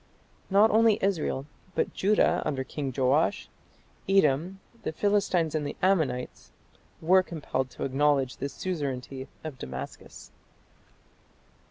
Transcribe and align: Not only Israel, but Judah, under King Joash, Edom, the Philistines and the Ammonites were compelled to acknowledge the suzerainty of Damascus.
Not 0.49 0.71
only 0.71 0.97
Israel, 0.99 1.45
but 1.75 1.93
Judah, 1.93 2.41
under 2.43 2.63
King 2.63 2.91
Joash, 2.97 3.49
Edom, 4.09 4.59
the 4.81 4.91
Philistines 4.91 5.53
and 5.53 5.63
the 5.63 5.75
Ammonites 5.83 6.49
were 7.01 7.21
compelled 7.21 7.69
to 7.69 7.83
acknowledge 7.83 8.37
the 8.37 8.49
suzerainty 8.49 9.27
of 9.43 9.59
Damascus. 9.59 10.31